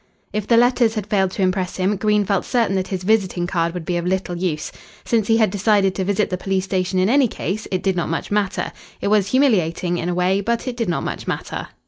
[0.33, 3.75] If the letters had failed to impress him, Green felt certain that his visiting card
[3.75, 4.71] would be of little use.
[5.05, 8.09] Since he had decided to visit the police station in any case, it did not
[8.09, 8.71] much matter.
[8.99, 11.67] It was humiliating, in a way, but it did not much matter.